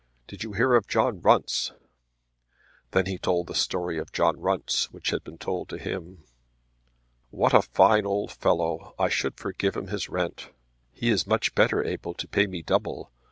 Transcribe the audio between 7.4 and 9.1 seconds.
a fine old fellow! I